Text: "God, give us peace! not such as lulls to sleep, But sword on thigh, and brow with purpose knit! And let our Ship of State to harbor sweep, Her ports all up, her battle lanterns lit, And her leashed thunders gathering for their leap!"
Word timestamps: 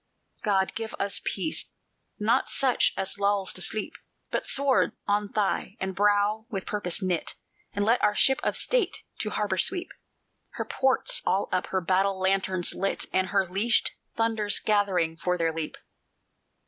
"God, 0.41 0.73
give 0.73 0.95
us 0.97 1.21
peace! 1.23 1.73
not 2.17 2.49
such 2.49 2.91
as 2.97 3.19
lulls 3.19 3.53
to 3.53 3.61
sleep, 3.61 3.93
But 4.31 4.47
sword 4.47 4.93
on 5.05 5.29
thigh, 5.29 5.77
and 5.79 5.93
brow 5.93 6.47
with 6.49 6.65
purpose 6.65 7.03
knit! 7.03 7.35
And 7.73 7.85
let 7.85 8.01
our 8.01 8.15
Ship 8.15 8.39
of 8.41 8.57
State 8.57 9.03
to 9.19 9.29
harbor 9.29 9.59
sweep, 9.59 9.91
Her 10.53 10.65
ports 10.65 11.21
all 11.23 11.49
up, 11.51 11.67
her 11.67 11.81
battle 11.81 12.17
lanterns 12.19 12.73
lit, 12.73 13.05
And 13.13 13.27
her 13.27 13.47
leashed 13.47 13.91
thunders 14.15 14.59
gathering 14.59 15.17
for 15.17 15.37
their 15.37 15.53
leap!" 15.53 15.77